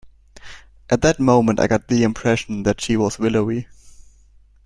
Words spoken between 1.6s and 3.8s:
got the impression that she was willowy.